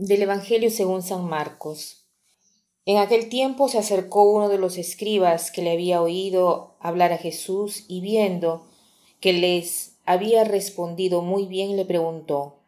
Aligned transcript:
Del 0.00 0.22
Evangelio 0.22 0.70
según 0.70 1.02
San 1.02 1.24
Marcos. 1.24 2.04
En 2.86 2.98
aquel 2.98 3.28
tiempo 3.28 3.68
se 3.68 3.78
acercó 3.78 4.30
uno 4.30 4.48
de 4.48 4.56
los 4.56 4.78
escribas 4.78 5.50
que 5.50 5.60
le 5.60 5.72
había 5.72 6.00
oído 6.00 6.76
hablar 6.78 7.12
a 7.12 7.18
Jesús 7.18 7.84
y 7.88 8.00
viendo 8.00 8.64
que 9.18 9.32
les 9.32 9.94
había 10.04 10.44
respondido 10.44 11.22
muy 11.22 11.46
bien 11.46 11.76
le 11.76 11.84
preguntó, 11.84 12.58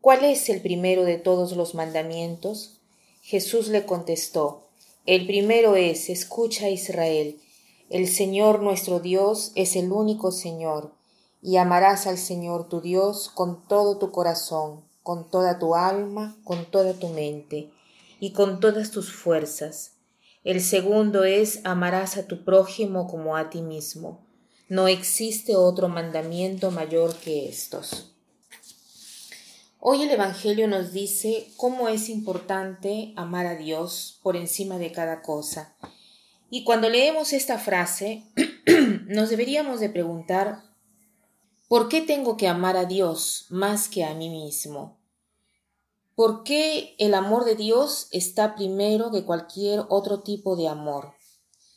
¿Cuál 0.00 0.24
es 0.24 0.48
el 0.48 0.62
primero 0.62 1.04
de 1.04 1.16
todos 1.16 1.52
los 1.52 1.76
mandamientos? 1.76 2.80
Jesús 3.22 3.68
le 3.68 3.86
contestó, 3.86 4.64
El 5.06 5.26
primero 5.26 5.76
es, 5.76 6.10
escucha 6.10 6.70
Israel, 6.70 7.40
el 7.88 8.08
Señor 8.08 8.60
nuestro 8.60 8.98
Dios 8.98 9.52
es 9.54 9.76
el 9.76 9.92
único 9.92 10.32
Señor, 10.32 10.92
y 11.40 11.56
amarás 11.56 12.08
al 12.08 12.18
Señor 12.18 12.68
tu 12.68 12.80
Dios 12.80 13.30
con 13.32 13.64
todo 13.68 13.98
tu 13.98 14.10
corazón 14.10 14.83
con 15.04 15.30
toda 15.30 15.58
tu 15.58 15.74
alma, 15.76 16.34
con 16.44 16.64
toda 16.64 16.94
tu 16.94 17.08
mente 17.08 17.70
y 18.20 18.32
con 18.32 18.58
todas 18.58 18.90
tus 18.90 19.12
fuerzas. 19.12 19.92
El 20.44 20.62
segundo 20.62 21.24
es 21.24 21.60
amarás 21.64 22.16
a 22.16 22.26
tu 22.26 22.42
prójimo 22.42 23.06
como 23.06 23.36
a 23.36 23.50
ti 23.50 23.60
mismo. 23.60 24.26
No 24.70 24.88
existe 24.88 25.56
otro 25.56 25.90
mandamiento 25.90 26.70
mayor 26.70 27.14
que 27.16 27.46
estos. 27.46 28.14
Hoy 29.78 30.02
el 30.02 30.10
Evangelio 30.10 30.68
nos 30.68 30.92
dice 30.94 31.48
cómo 31.58 31.88
es 31.88 32.08
importante 32.08 33.12
amar 33.14 33.46
a 33.46 33.56
Dios 33.56 34.18
por 34.22 34.36
encima 34.36 34.78
de 34.78 34.90
cada 34.90 35.20
cosa. 35.20 35.74
Y 36.48 36.64
cuando 36.64 36.88
leemos 36.88 37.34
esta 37.34 37.58
frase, 37.58 38.24
nos 39.06 39.28
deberíamos 39.28 39.80
de 39.80 39.90
preguntar 39.90 40.62
¿Por 41.74 41.88
qué 41.88 42.02
tengo 42.02 42.36
que 42.36 42.46
amar 42.46 42.76
a 42.76 42.84
Dios 42.84 43.46
más 43.48 43.88
que 43.88 44.04
a 44.04 44.14
mí 44.14 44.28
mismo? 44.28 44.96
¿Por 46.14 46.44
qué 46.44 46.94
el 46.98 47.14
amor 47.14 47.44
de 47.44 47.56
Dios 47.56 48.08
está 48.10 48.54
primero 48.54 49.10
que 49.10 49.24
cualquier 49.24 49.84
otro 49.88 50.22
tipo 50.22 50.56
de 50.56 50.68
amor? 50.68 51.14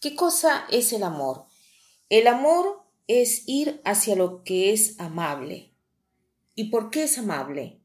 ¿Qué 0.00 0.14
cosa 0.14 0.66
es 0.70 0.92
el 0.92 1.02
amor? 1.02 1.46
El 2.08 2.26
amor 2.26 2.84
es 3.06 3.42
ir 3.46 3.80
hacia 3.84 4.16
lo 4.16 4.42
que 4.44 4.72
es 4.72 4.98
amable. 5.00 5.74
¿Y 6.54 6.70
por 6.70 6.90
qué 6.90 7.04
es 7.04 7.18
amable? 7.18 7.80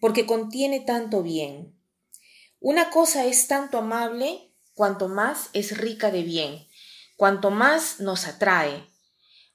Porque 0.00 0.26
contiene 0.26 0.80
tanto 0.80 1.22
bien. 1.22 1.76
Una 2.60 2.90
cosa 2.90 3.24
es 3.24 3.48
tanto 3.48 3.78
amable 3.78 4.52
cuanto 4.74 5.08
más 5.08 5.50
es 5.52 5.76
rica 5.76 6.10
de 6.10 6.22
bien, 6.22 6.66
cuanto 7.16 7.50
más 7.50 8.00
nos 8.00 8.26
atrae, 8.26 8.92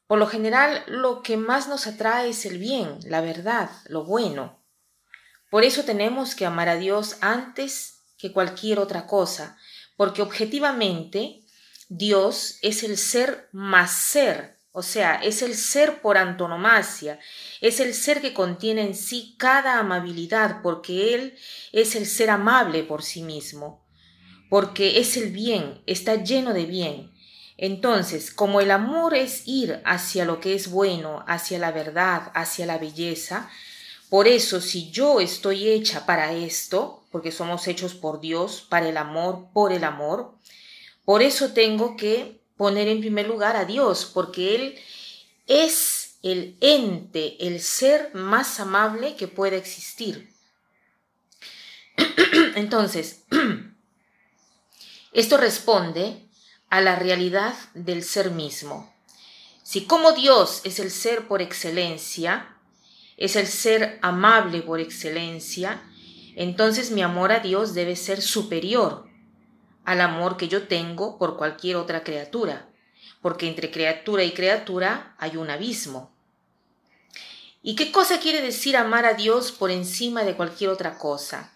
por 0.08 0.20
lo 0.20 0.28
general, 0.28 0.84
lo 0.88 1.22
que 1.22 1.36
más 1.36 1.68
nos 1.68 1.86
atrae 1.86 2.30
es 2.30 2.46
el 2.46 2.58
bien, 2.58 3.00
la 3.04 3.20
verdad, 3.20 3.70
lo 3.88 4.06
bueno. 4.06 4.58
Por 5.50 5.64
eso 5.64 5.84
tenemos 5.84 6.36
que 6.36 6.46
amar 6.46 6.70
a 6.70 6.78
Dios 6.78 7.18
antes 7.22 8.04
que 8.18 8.32
cualquier 8.32 8.80
otra 8.80 9.08
cosa, 9.08 9.58
porque 9.96 10.22
objetivamente 10.22 11.42
Dios 11.90 12.58
es 12.62 12.84
el 12.84 12.98
ser 12.98 13.48
más 13.54 13.92
ser, 13.92 14.58
o 14.72 14.84
sea, 14.84 15.16
es 15.16 15.42
el 15.42 15.56
ser 15.56 16.02
por 16.02 16.18
antonomasia, 16.18 17.20
es 17.62 17.80
el 17.80 17.94
ser 17.94 18.22
que 18.22 18.34
contiene 18.34 18.82
en 18.82 18.94
sí 18.94 19.36
cada 19.40 19.80
amabilidad, 19.80 20.62
porque 20.62 21.16
Él 21.16 21.38
es 21.72 21.96
el 21.96 22.06
ser 22.06 22.30
amable 22.30 22.84
por 22.84 23.02
sí 23.02 23.24
mismo, 23.24 23.88
porque 24.50 25.00
es 25.00 25.18
el 25.18 25.32
bien, 25.32 25.82
está 25.88 26.16
lleno 26.16 26.54
de 26.54 26.66
bien. 26.66 27.12
Entonces, 27.58 28.30
como 28.32 28.62
el 28.62 28.70
amor 28.70 29.16
es 29.16 29.48
ir 29.48 29.82
hacia 29.84 30.26
lo 30.26 30.40
que 30.40 30.54
es 30.54 30.70
bueno, 30.70 31.24
hacia 31.28 31.58
la 31.58 31.72
verdad, 31.72 32.32
hacia 32.36 32.68
la 32.68 32.78
belleza, 32.78 33.50
por 34.10 34.28
eso 34.28 34.62
si 34.62 34.90
yo 34.92 35.20
estoy 35.20 35.68
hecha 35.68 36.06
para 36.06 36.34
esto, 36.34 37.04
porque 37.12 37.32
somos 37.32 37.68
hechos 37.68 37.94
por 37.94 38.22
Dios, 38.22 38.66
para 38.70 38.88
el 38.88 38.98
amor, 38.98 39.48
por 39.54 39.74
el 39.74 39.84
amor, 39.84 40.34
por 41.04 41.22
eso 41.22 41.54
tengo 41.54 41.98
que 41.98 42.42
poner 42.58 42.88
en 42.88 43.00
primer 43.00 43.28
lugar 43.28 43.56
a 43.56 43.66
Dios, 43.66 44.10
porque 44.14 44.56
Él 44.56 44.80
es 45.46 46.18
el 46.24 46.58
ente, 46.62 47.48
el 47.48 47.62
ser 47.62 48.12
más 48.14 48.60
amable 48.60 49.16
que 49.16 49.28
puede 49.28 49.58
existir. 49.58 50.30
Entonces, 52.56 53.24
esto 55.14 55.38
responde 55.38 56.28
a 56.70 56.82
la 56.82 56.96
realidad 56.96 57.56
del 57.74 58.04
ser 58.04 58.32
mismo. 58.32 58.94
Si 59.64 59.86
como 59.86 60.14
Dios 60.14 60.62
es 60.64 60.80
el 60.80 60.92
ser 60.92 61.28
por 61.28 61.42
excelencia, 61.42 62.57
es 63.18 63.36
el 63.36 63.48
ser 63.48 64.00
amable 64.02 64.62
por 64.62 64.80
excelencia, 64.80 65.82
entonces 66.36 66.92
mi 66.92 67.02
amor 67.02 67.32
a 67.32 67.40
Dios 67.40 67.74
debe 67.74 67.96
ser 67.96 68.22
superior 68.22 69.08
al 69.84 70.02
amor 70.02 70.38
que 70.38 70.48
yo 70.48 70.68
tengo 70.68 71.18
por 71.18 71.38
cualquier 71.38 71.78
otra 71.78 72.04
criatura, 72.04 72.70
porque 73.22 73.48
entre 73.48 73.72
criatura 73.72 74.24
y 74.24 74.34
criatura 74.34 75.16
hay 75.18 75.38
un 75.38 75.50
abismo. 75.50 76.12
¿Y 77.64 77.76
qué 77.76 77.92
cosa 77.92 78.20
quiere 78.20 78.42
decir 78.42 78.78
amar 78.78 79.06
a 79.06 79.14
Dios 79.14 79.52
por 79.52 79.72
encima 79.72 80.24
de 80.24 80.36
cualquier 80.36 80.70
otra 80.70 80.98
cosa? 80.98 81.54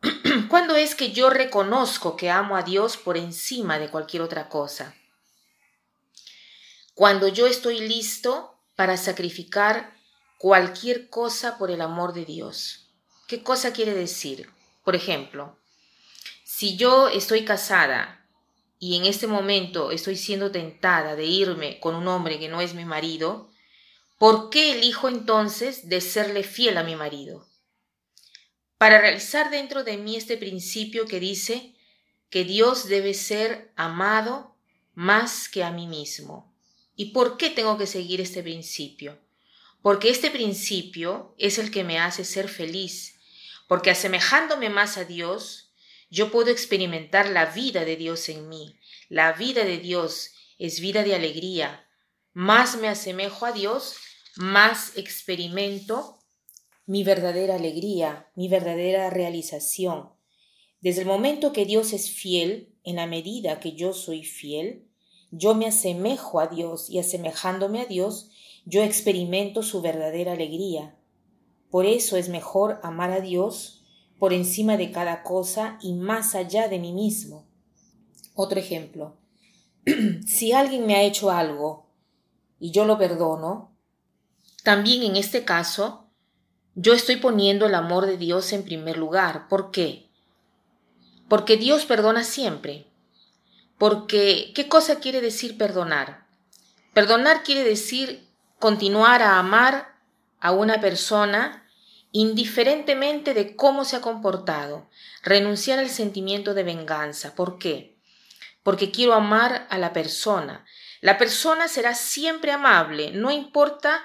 ¿Cuándo 0.48 0.76
es 0.76 0.94
que 0.94 1.12
yo 1.12 1.30
reconozco 1.30 2.16
que 2.16 2.30
amo 2.30 2.56
a 2.56 2.62
Dios 2.62 2.96
por 2.96 3.16
encima 3.16 3.78
de 3.78 3.88
cualquier 3.88 4.22
otra 4.22 4.48
cosa? 4.48 4.94
Cuando 6.94 7.28
yo 7.28 7.46
estoy 7.46 7.80
listo 7.80 8.56
para 8.74 8.96
sacrificar 8.96 9.97
cualquier 10.38 11.10
cosa 11.10 11.58
por 11.58 11.70
el 11.70 11.80
amor 11.80 12.14
de 12.14 12.24
Dios. 12.24 12.90
¿Qué 13.26 13.42
cosa 13.42 13.72
quiere 13.72 13.92
decir? 13.92 14.48
Por 14.84 14.96
ejemplo, 14.96 15.58
si 16.44 16.76
yo 16.76 17.08
estoy 17.08 17.44
casada 17.44 18.26
y 18.78 18.96
en 18.96 19.04
este 19.04 19.26
momento 19.26 19.90
estoy 19.90 20.16
siendo 20.16 20.50
tentada 20.50 21.14
de 21.14 21.26
irme 21.26 21.78
con 21.80 21.94
un 21.94 22.08
hombre 22.08 22.38
que 22.38 22.48
no 22.48 22.60
es 22.60 22.72
mi 22.74 22.86
marido, 22.86 23.50
¿por 24.16 24.48
qué 24.48 24.72
elijo 24.72 25.08
entonces 25.08 25.88
de 25.88 26.00
serle 26.00 26.42
fiel 26.42 26.78
a 26.78 26.84
mi 26.84 26.96
marido? 26.96 27.48
para 28.78 29.00
realizar 29.00 29.50
dentro 29.50 29.82
de 29.84 29.98
mí 29.98 30.16
este 30.16 30.36
principio 30.36 31.06
que 31.06 31.20
dice 31.20 31.74
que 32.30 32.44
Dios 32.44 32.88
debe 32.88 33.12
ser 33.12 33.72
amado 33.76 34.54
más 34.94 35.48
que 35.48 35.64
a 35.64 35.72
mí 35.72 35.86
mismo. 35.86 36.54
¿Y 36.94 37.06
por 37.06 37.36
qué 37.36 37.50
tengo 37.50 37.76
que 37.76 37.86
seguir 37.86 38.20
este 38.20 38.42
principio? 38.42 39.18
Porque 39.82 40.10
este 40.10 40.30
principio 40.30 41.34
es 41.38 41.58
el 41.58 41.70
que 41.70 41.84
me 41.84 41.98
hace 41.98 42.24
ser 42.24 42.48
feliz, 42.48 43.20
porque 43.68 43.90
asemejándome 43.90 44.70
más 44.70 44.96
a 44.96 45.04
Dios, 45.04 45.72
yo 46.10 46.30
puedo 46.30 46.50
experimentar 46.50 47.28
la 47.28 47.46
vida 47.46 47.84
de 47.84 47.96
Dios 47.96 48.28
en 48.28 48.48
mí. 48.48 48.78
La 49.08 49.32
vida 49.32 49.64
de 49.64 49.78
Dios 49.78 50.32
es 50.58 50.80
vida 50.80 51.02
de 51.04 51.14
alegría. 51.14 51.86
Más 52.32 52.76
me 52.76 52.88
asemejo 52.88 53.46
a 53.46 53.52
Dios, 53.52 53.96
más 54.36 54.96
experimento 54.96 56.18
mi 56.88 57.04
verdadera 57.04 57.56
alegría, 57.56 58.30
mi 58.34 58.48
verdadera 58.48 59.10
realización. 59.10 60.08
Desde 60.80 61.02
el 61.02 61.06
momento 61.06 61.52
que 61.52 61.66
Dios 61.66 61.92
es 61.92 62.10
fiel, 62.10 62.74
en 62.82 62.96
la 62.96 63.06
medida 63.06 63.60
que 63.60 63.72
yo 63.72 63.92
soy 63.92 64.24
fiel, 64.24 64.88
yo 65.30 65.54
me 65.54 65.66
asemejo 65.66 66.40
a 66.40 66.46
Dios 66.46 66.88
y 66.88 66.98
asemejándome 66.98 67.82
a 67.82 67.84
Dios, 67.84 68.30
yo 68.68 68.82
experimento 68.82 69.62
su 69.62 69.80
verdadera 69.80 70.32
alegría. 70.32 70.94
Por 71.70 71.86
eso 71.86 72.18
es 72.18 72.28
mejor 72.28 72.80
amar 72.82 73.10
a 73.10 73.20
Dios 73.20 73.82
por 74.18 74.34
encima 74.34 74.76
de 74.76 74.92
cada 74.92 75.22
cosa 75.22 75.78
y 75.80 75.94
más 75.94 76.34
allá 76.34 76.68
de 76.68 76.78
mí 76.78 76.92
mismo. 76.92 77.46
Otro 78.34 78.60
ejemplo. 78.60 79.16
si 80.26 80.52
alguien 80.52 80.86
me 80.86 80.96
ha 80.96 81.02
hecho 81.02 81.30
algo 81.30 81.86
y 82.60 82.70
yo 82.70 82.84
lo 82.84 82.98
perdono, 82.98 83.74
también 84.64 85.02
en 85.02 85.16
este 85.16 85.44
caso 85.46 86.10
yo 86.74 86.92
estoy 86.92 87.16
poniendo 87.16 87.64
el 87.64 87.74
amor 87.74 88.04
de 88.04 88.18
Dios 88.18 88.52
en 88.52 88.64
primer 88.64 88.98
lugar. 88.98 89.48
¿Por 89.48 89.70
qué? 89.70 90.10
Porque 91.26 91.56
Dios 91.56 91.86
perdona 91.86 92.22
siempre. 92.22 92.86
Porque, 93.78 94.52
¿qué 94.54 94.68
cosa 94.68 95.00
quiere 95.00 95.22
decir 95.22 95.56
perdonar? 95.56 96.26
Perdonar 96.92 97.44
quiere 97.44 97.64
decir 97.64 98.27
continuar 98.58 99.22
a 99.22 99.38
amar 99.38 99.96
a 100.40 100.52
una 100.52 100.80
persona 100.80 101.64
indiferentemente 102.12 103.34
de 103.34 103.54
cómo 103.54 103.84
se 103.84 103.96
ha 103.96 104.00
comportado, 104.00 104.88
renunciar 105.22 105.78
al 105.78 105.90
sentimiento 105.90 106.54
de 106.54 106.62
venganza. 106.62 107.34
¿Por 107.34 107.58
qué? 107.58 107.96
Porque 108.62 108.90
quiero 108.90 109.14
amar 109.14 109.66
a 109.70 109.78
la 109.78 109.92
persona. 109.92 110.64
La 111.00 111.18
persona 111.18 111.68
será 111.68 111.94
siempre 111.94 112.50
amable, 112.50 113.12
no 113.12 113.30
importa 113.30 114.02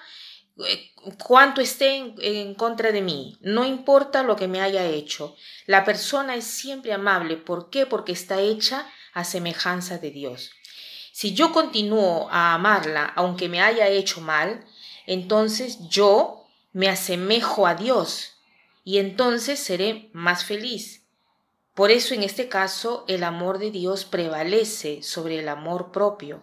eh, 0.68 0.92
cuánto 1.26 1.62
esté 1.62 1.96
en, 1.96 2.54
contra 2.54 2.92
de 2.92 3.02
mí, 3.02 3.38
no 3.42 3.66
importa 3.66 4.22
lo 4.22 4.36
que 4.36 4.48
me 4.48 4.62
haya 4.62 4.86
hecho. 4.86 5.36
La 5.66 5.84
persona 5.84 6.36
es 6.36 6.44
siempre 6.44 6.94
amable. 6.94 7.38
¿Por 7.38 7.70
qué? 7.72 7.86
Porque 7.88 8.12
está 8.12 8.40
hecha 8.40 8.88
a 9.14 9.24
semejanza 9.24 9.98
de 9.98 10.12
Dios. 10.12 10.52
Si 11.16 11.36
yo 11.36 11.52
continúo 11.52 12.28
a 12.32 12.56
amarla 12.56 13.06
aunque 13.16 13.48
me 13.48 13.62
haya 13.62 13.88
hecho 13.88 14.20
mal, 14.20 14.66
entonces 15.06 15.78
yo 15.88 16.48
me 16.72 16.90
asemejo 16.90 17.68
a 17.68 17.76
Dios 17.76 18.40
y 18.84 18.98
entonces 18.98 19.60
seré 19.60 20.10
más 20.14 20.44
feliz. 20.44 21.06
Por 21.76 21.92
eso 21.92 22.16
en 22.16 22.24
este 22.24 22.50
caso 22.50 23.06
el 23.08 23.24
amor 23.24 23.60
de 23.60 23.70
Dios 23.70 24.06
prevalece 24.06 25.04
sobre 25.04 25.38
el 25.38 25.50
amor 25.50 25.92
propio, 25.92 26.42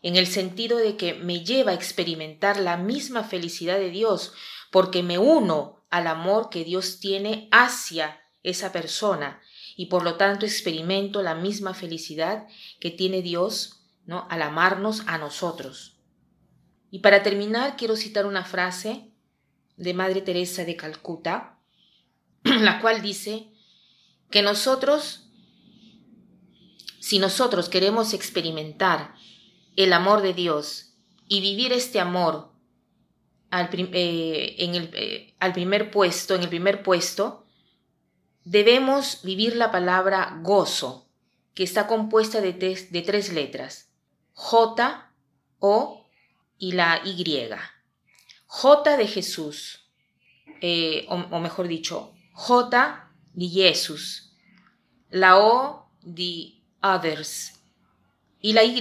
en 0.00 0.16
el 0.16 0.26
sentido 0.26 0.78
de 0.78 0.96
que 0.96 1.12
me 1.12 1.44
lleva 1.44 1.72
a 1.72 1.74
experimentar 1.74 2.58
la 2.58 2.78
misma 2.78 3.22
felicidad 3.22 3.78
de 3.78 3.90
Dios, 3.90 4.32
porque 4.70 5.02
me 5.02 5.18
uno 5.18 5.84
al 5.90 6.06
amor 6.06 6.48
que 6.48 6.64
Dios 6.64 7.00
tiene 7.00 7.50
hacia 7.52 8.22
esa 8.42 8.72
persona 8.72 9.42
y 9.76 9.86
por 9.86 10.04
lo 10.04 10.14
tanto 10.14 10.46
experimento 10.46 11.20
la 11.20 11.34
misma 11.34 11.74
felicidad 11.74 12.48
que 12.80 12.90
tiene 12.90 13.20
Dios 13.20 13.79
al 14.28 14.42
amarnos 14.42 15.02
a 15.06 15.18
nosotros. 15.18 15.96
Y 16.90 16.98
para 17.00 17.22
terminar 17.22 17.76
quiero 17.76 17.96
citar 17.96 18.26
una 18.26 18.44
frase 18.44 19.12
de 19.76 19.94
Madre 19.94 20.20
Teresa 20.20 20.64
de 20.64 20.76
Calcuta, 20.76 21.58
la 22.42 22.80
cual 22.80 23.00
dice 23.00 23.48
que 24.30 24.42
nosotros, 24.42 25.30
si 26.98 27.18
nosotros 27.18 27.68
queremos 27.68 28.12
experimentar 28.12 29.14
el 29.76 29.92
amor 29.92 30.22
de 30.22 30.34
Dios 30.34 30.94
y 31.28 31.40
vivir 31.40 31.72
este 31.72 32.00
amor 32.00 32.52
al, 33.50 33.70
eh, 33.72 34.56
en 34.58 34.74
el, 34.74 34.90
eh, 34.92 35.34
primer 35.54 35.90
puesto, 35.90 36.34
en 36.34 36.42
el 36.42 36.48
primer 36.48 36.82
puesto, 36.82 37.46
debemos 38.44 39.22
vivir 39.22 39.56
la 39.56 39.70
palabra 39.70 40.40
gozo, 40.42 41.08
que 41.54 41.62
está 41.62 41.86
compuesta 41.86 42.40
de 42.40 42.52
tres 42.52 43.32
letras, 43.32 43.89
J, 44.42 45.12
O 45.58 46.06
y 46.58 46.72
la 46.72 47.02
Y. 47.04 47.50
J 48.46 48.96
de 48.96 49.06
Jesús, 49.06 49.86
eh, 50.62 51.04
o, 51.10 51.38
mejor 51.40 51.68
dicho, 51.68 52.14
J 52.32 53.10
de 53.34 53.48
Jesús, 53.48 54.32
la 55.10 55.38
O 55.38 55.90
de 56.00 56.54
others 56.82 57.60
y 58.40 58.54
la 58.54 58.64
Y 58.64 58.80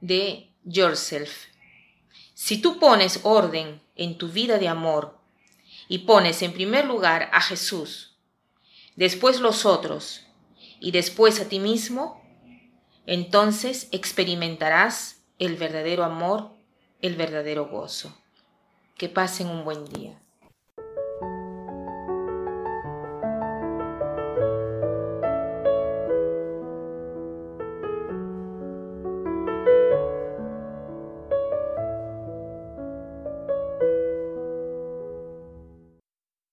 de 0.00 0.52
yourself. 0.64 1.46
Si 2.34 2.60
tú 2.60 2.80
pones 2.80 3.20
orden 3.22 3.80
en 3.94 4.18
tu 4.18 4.28
vida 4.28 4.58
de 4.58 4.66
amor 4.66 5.20
y 5.88 5.98
pones 5.98 6.42
en 6.42 6.52
primer 6.52 6.84
lugar 6.86 7.30
a 7.32 7.40
Jesús, 7.40 8.16
después 8.96 9.38
los 9.38 9.66
otros 9.66 10.26
y 10.80 10.90
después 10.90 11.38
a 11.38 11.48
ti 11.48 11.60
mismo, 11.60 12.23
entonces 13.06 13.88
experimentarás 13.92 15.24
el 15.38 15.56
verdadero 15.56 16.04
amor, 16.04 16.52
el 17.02 17.16
verdadero 17.16 17.68
gozo. 17.68 18.16
Que 18.96 19.08
pasen 19.08 19.48
un 19.48 19.64
buen 19.64 19.84
día. 19.86 20.23